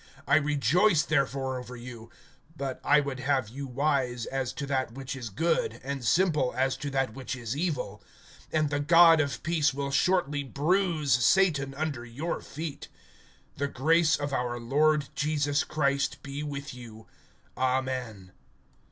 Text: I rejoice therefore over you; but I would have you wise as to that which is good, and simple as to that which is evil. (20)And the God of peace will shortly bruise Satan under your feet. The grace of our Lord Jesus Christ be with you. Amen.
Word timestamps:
I 0.27 0.37
rejoice 0.37 1.03
therefore 1.03 1.59
over 1.59 1.75
you; 1.75 2.09
but 2.57 2.79
I 2.83 3.01
would 3.01 3.19
have 3.19 3.49
you 3.49 3.67
wise 3.67 4.25
as 4.25 4.51
to 4.53 4.65
that 4.65 4.93
which 4.93 5.15
is 5.15 5.29
good, 5.29 5.79
and 5.83 6.03
simple 6.03 6.55
as 6.57 6.75
to 6.77 6.89
that 6.89 7.13
which 7.13 7.35
is 7.35 7.55
evil. 7.55 8.01
(20)And 8.51 8.69
the 8.71 8.79
God 8.79 9.21
of 9.21 9.43
peace 9.43 9.75
will 9.75 9.91
shortly 9.91 10.41
bruise 10.43 11.11
Satan 11.13 11.75
under 11.75 12.03
your 12.03 12.41
feet. 12.41 12.87
The 13.57 13.67
grace 13.67 14.17
of 14.17 14.33
our 14.33 14.59
Lord 14.59 15.09
Jesus 15.13 15.63
Christ 15.63 16.23
be 16.23 16.41
with 16.41 16.73
you. 16.73 17.05
Amen. 17.55 18.31